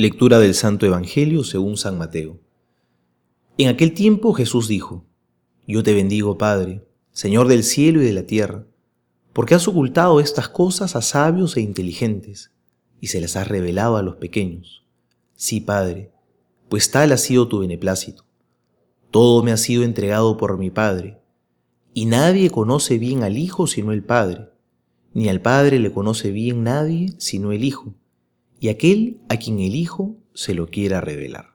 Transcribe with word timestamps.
Lectura 0.00 0.38
del 0.38 0.54
Santo 0.54 0.86
Evangelio 0.86 1.44
según 1.44 1.76
San 1.76 1.98
Mateo. 1.98 2.40
En 3.58 3.68
aquel 3.68 3.92
tiempo 3.92 4.32
Jesús 4.32 4.66
dijo, 4.66 5.04
Yo 5.66 5.82
te 5.82 5.92
bendigo, 5.92 6.38
Padre, 6.38 6.88
Señor 7.12 7.48
del 7.48 7.64
cielo 7.64 8.00
y 8.00 8.06
de 8.06 8.14
la 8.14 8.22
tierra, 8.22 8.64
porque 9.34 9.54
has 9.54 9.68
ocultado 9.68 10.18
estas 10.18 10.48
cosas 10.48 10.96
a 10.96 11.02
sabios 11.02 11.54
e 11.58 11.60
inteligentes, 11.60 12.50
y 12.98 13.08
se 13.08 13.20
las 13.20 13.36
has 13.36 13.48
revelado 13.48 13.98
a 13.98 14.02
los 14.02 14.16
pequeños. 14.16 14.86
Sí, 15.34 15.60
Padre, 15.60 16.10
pues 16.70 16.90
tal 16.90 17.12
ha 17.12 17.18
sido 17.18 17.46
tu 17.46 17.58
beneplácito. 17.58 18.24
Todo 19.10 19.42
me 19.42 19.52
ha 19.52 19.58
sido 19.58 19.82
entregado 19.82 20.38
por 20.38 20.56
mi 20.56 20.70
Padre, 20.70 21.20
y 21.92 22.06
nadie 22.06 22.48
conoce 22.48 22.96
bien 22.96 23.22
al 23.22 23.36
Hijo 23.36 23.66
sino 23.66 23.92
el 23.92 24.02
Padre, 24.02 24.48
ni 25.12 25.28
al 25.28 25.42
Padre 25.42 25.78
le 25.78 25.92
conoce 25.92 26.30
bien 26.30 26.62
nadie 26.62 27.12
sino 27.18 27.52
el 27.52 27.64
Hijo 27.64 27.96
y 28.60 28.68
aquel 28.68 29.18
a 29.30 29.38
quien 29.38 29.58
el 29.58 29.74
Hijo 29.74 30.16
se 30.34 30.54
lo 30.54 30.68
quiera 30.68 31.00
revelar. 31.00 31.54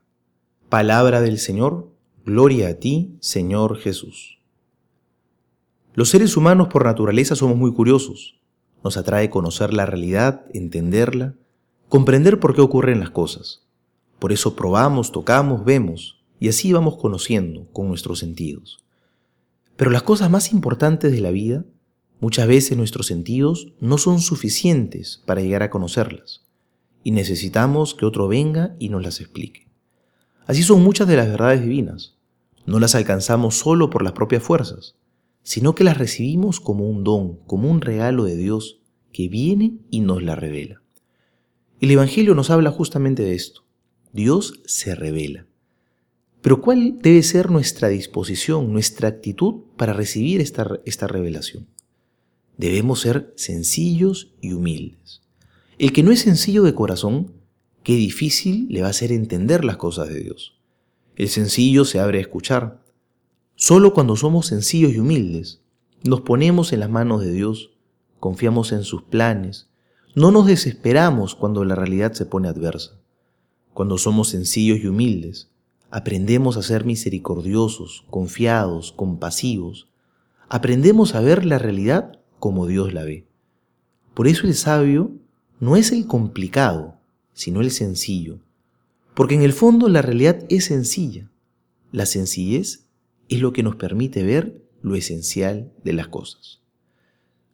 Palabra 0.70 1.22
del 1.22 1.38
Señor, 1.38 1.92
gloria 2.26 2.70
a 2.70 2.74
ti, 2.74 3.16
Señor 3.20 3.78
Jesús. 3.78 4.40
Los 5.94 6.10
seres 6.10 6.36
humanos 6.36 6.68
por 6.68 6.84
naturaleza 6.84 7.36
somos 7.36 7.58
muy 7.58 7.72
curiosos. 7.72 8.42
Nos 8.84 8.98
atrae 8.98 9.30
conocer 9.30 9.72
la 9.72 9.86
realidad, 9.86 10.46
entenderla, 10.52 11.36
comprender 11.90 12.40
por 12.40 12.56
qué 12.56 12.62
ocurren 12.62 13.00
las 13.00 13.12
cosas. 13.12 13.68
Por 14.18 14.34
eso 14.34 14.56
probamos, 14.56 15.12
tocamos, 15.12 15.64
vemos, 15.64 16.24
y 16.40 16.50
así 16.50 16.74
vamos 16.74 16.98
conociendo 16.98 17.68
con 17.72 17.88
nuestros 17.88 18.18
sentidos. 18.18 18.84
Pero 19.78 19.92
las 19.92 20.04
cosas 20.04 20.32
más 20.32 20.52
importantes 20.52 21.12
de 21.12 21.22
la 21.22 21.30
vida, 21.30 21.66
muchas 22.20 22.48
veces 22.48 22.76
nuestros 22.78 23.06
sentidos 23.06 23.74
no 23.80 24.00
son 24.00 24.20
suficientes 24.22 25.22
para 25.26 25.42
llegar 25.42 25.62
a 25.62 25.70
conocerlas 25.70 26.45
y 27.06 27.12
necesitamos 27.12 27.94
que 27.94 28.08
otro 28.08 28.28
venga 28.28 28.76
y 28.80 28.90
nos 28.90 29.04
las 29.04 29.22
explique. 29.22 29.70
Así 30.48 30.64
son 30.64 30.84
muchas 30.84 31.08
de 31.08 31.16
las 31.16 31.28
verdades 31.28 31.62
divinas. 31.62 32.18
No 32.66 32.80
las 32.80 32.96
alcanzamos 32.96 33.60
solo 33.60 33.92
por 33.92 34.02
las 34.02 34.14
propias 34.14 34.42
fuerzas, 34.42 34.96
sino 35.44 35.76
que 35.76 35.84
las 35.84 36.00
recibimos 36.00 36.60
como 36.60 36.90
un 36.90 37.04
don, 37.04 37.36
como 37.46 37.70
un 37.70 37.82
regalo 37.82 38.24
de 38.24 38.36
Dios 38.36 38.82
que 39.14 39.30
viene 39.30 39.78
y 39.92 40.00
nos 40.00 40.24
la 40.24 40.34
revela. 40.34 40.82
El 41.80 41.92
Evangelio 41.92 42.34
nos 42.34 42.50
habla 42.50 42.72
justamente 42.72 43.22
de 43.22 43.36
esto. 43.36 43.66
Dios 44.12 44.64
se 44.66 44.96
revela. 44.96 45.46
Pero 46.42 46.60
¿cuál 46.60 46.98
debe 47.04 47.22
ser 47.22 47.52
nuestra 47.52 47.88
disposición, 47.88 48.74
nuestra 48.74 49.10
actitud 49.10 49.62
para 49.78 49.94
recibir 49.94 50.42
esta, 50.42 50.80
esta 50.86 51.06
revelación? 51.06 51.68
Debemos 52.58 53.02
ser 53.02 53.32
sencillos 53.36 54.34
y 54.42 54.54
humildes. 54.54 55.22
El 55.78 55.92
que 55.92 56.04
no 56.04 56.12
es 56.12 56.22
sencillo 56.22 56.64
de 56.64 56.74
corazón, 56.74 57.34
qué 57.84 57.96
difícil 57.96 58.68
le 58.70 58.82
va 58.82 58.88
a 58.88 58.92
hacer 58.92 59.12
entender 59.12 59.66
las 59.66 59.76
cosas 59.76 60.08
de 60.08 60.22
Dios. 60.22 60.58
El 61.18 61.28
sencillo 61.28 61.84
se 61.84 62.00
abre 62.00 62.20
a 62.20 62.22
escuchar. 62.22 62.82
Solo 63.56 63.94
cuando 63.94 64.16
somos 64.16 64.48
sencillos 64.48 64.94
y 64.94 65.00
humildes, 65.00 65.62
nos 66.04 66.22
ponemos 66.22 66.72
en 66.72 66.80
las 66.80 66.90
manos 66.90 67.22
de 67.22 67.32
Dios, 67.34 67.72
confiamos 68.22 68.72
en 68.72 68.84
sus 68.84 69.04
planes, 69.04 69.70
no 70.16 70.32
nos 70.32 70.48
desesperamos 70.48 71.36
cuando 71.36 71.66
la 71.66 71.76
realidad 71.76 72.14
se 72.14 72.26
pone 72.26 72.48
adversa. 72.48 73.02
Cuando 73.74 73.98
somos 73.98 74.30
sencillos 74.30 74.80
y 74.80 74.88
humildes, 74.88 75.52
aprendemos 75.92 76.56
a 76.56 76.62
ser 76.62 76.86
misericordiosos, 76.86 78.06
confiados, 78.10 78.94
compasivos. 78.94 79.90
Aprendemos 80.48 81.16
a 81.16 81.20
ver 81.20 81.46
la 81.46 81.60
realidad 81.60 82.22
como 82.40 82.66
Dios 82.66 82.94
la 82.94 83.04
ve. 83.04 83.28
Por 84.14 84.30
eso 84.30 84.48
el 84.48 84.54
sabio 84.56 85.12
no 85.60 85.76
es 85.76 85.92
el 85.92 86.08
complicado, 86.08 86.98
sino 87.34 87.62
el 87.62 87.72
sencillo. 87.72 88.40
Porque 89.14 89.36
en 89.36 89.42
el 89.42 89.54
fondo 89.54 89.88
la 89.88 90.02
realidad 90.02 90.46
es 90.50 90.66
sencilla. 90.66 91.30
La 91.92 92.06
sencillez 92.06 92.86
es 93.30 93.42
lo 93.42 93.54
que 93.54 93.64
nos 93.64 93.76
permite 93.76 94.24
ver 94.24 94.62
lo 94.82 94.96
esencial 94.96 95.72
de 95.84 95.94
las 95.94 96.08
cosas. 96.08 96.62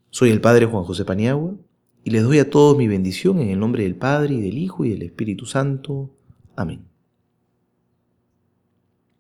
Soy 0.09 0.31
el 0.31 0.41
Padre 0.41 0.66
Juan 0.66 0.84
José 0.84 1.06
Paniagua 1.06 1.56
y 2.03 2.09
les 2.09 2.23
doy 2.23 2.40
a 2.40 2.50
todos 2.50 2.78
mi 2.78 2.88
bendición 2.88 3.40
en 3.40 3.50
el 3.50 3.59
nombre 3.59 3.84
del 3.84 3.95
Padre 3.95 4.35
y 4.35 4.41
del 4.41 4.57
Hijo 4.57 4.84
y 4.84 4.90
del 4.90 5.03
Espíritu 5.03 5.45
Santo. 5.45 6.09
Amén. 6.56 6.91